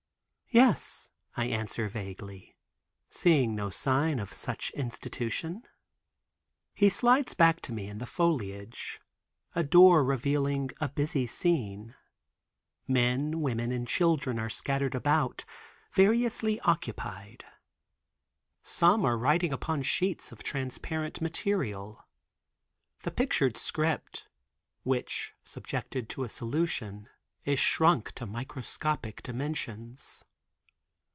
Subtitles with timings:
[0.53, 2.57] "Yes," I answer vaguely,
[3.07, 5.63] seeing no sign of such institution.
[6.75, 8.99] He slides back of me in the foliage,
[9.55, 11.95] a door revealing a busy scene:
[12.85, 15.45] Men, women and children are scattered about,
[15.93, 17.45] variously occupied.
[18.61, 22.05] Some are writing upon sheets of transparent material.
[23.03, 24.27] The pictured script,
[24.83, 27.07] which subjected to a solution,
[27.45, 30.25] is shrunk to microscopic dimensions.